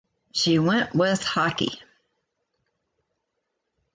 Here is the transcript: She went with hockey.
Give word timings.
She 0.31 0.57
went 0.57 0.95
with 0.95 1.23
hockey. 1.23 1.79